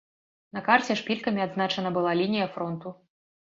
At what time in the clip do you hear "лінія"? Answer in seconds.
2.23-2.51